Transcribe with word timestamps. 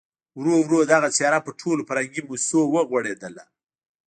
ورو 0.39 0.55
ورو 0.65 0.79
دغه 0.91 1.09
څېره 1.17 1.39
پر 1.45 1.53
ټولو 1.61 1.81
فرهنګي 1.89 2.21
مؤسسو 2.29 2.59
وغوړېدله. 2.73 3.43